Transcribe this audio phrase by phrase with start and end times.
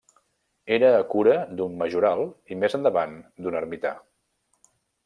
[0.77, 3.95] Era a cura d'un majoral i més endavant d'un ermità.